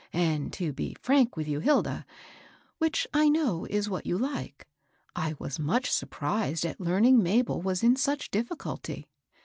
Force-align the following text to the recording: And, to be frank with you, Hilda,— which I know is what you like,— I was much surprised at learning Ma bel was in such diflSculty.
And, 0.13 0.51
to 0.53 0.73
be 0.73 0.95
frank 0.99 1.37
with 1.37 1.47
you, 1.47 1.59
Hilda,— 1.59 2.07
which 2.79 3.05
I 3.13 3.29
know 3.29 3.67
is 3.69 3.87
what 3.87 4.07
you 4.07 4.17
like,— 4.17 4.67
I 5.15 5.35
was 5.37 5.59
much 5.59 5.91
surprised 5.91 6.65
at 6.65 6.81
learning 6.81 7.21
Ma 7.21 7.43
bel 7.43 7.61
was 7.61 7.83
in 7.83 7.95
such 7.95 8.31
diflSculty. 8.31 9.05